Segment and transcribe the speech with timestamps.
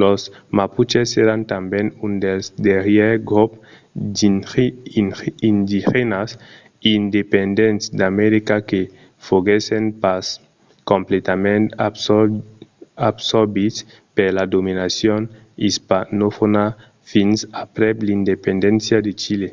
[0.00, 0.20] los
[0.58, 3.60] mapuches èran tanben un dels darrièrs grops
[5.50, 6.30] indigènas
[6.96, 8.80] independents d'america que
[9.26, 10.24] foguèssen pas
[10.90, 11.64] completament
[13.10, 13.78] absorbits
[14.16, 15.20] per la dominacion
[15.68, 16.64] ispanofòna
[17.12, 19.48] fins aprèp l'independéncia de chile